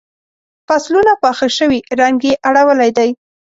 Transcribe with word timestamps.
فصلونه 0.67 1.11
پاخه 1.23 1.47
شوي 1.57 1.79
رنګ 1.99 2.19
یې 2.27 2.33
اړولی 2.47 2.91
دی. 2.97 3.09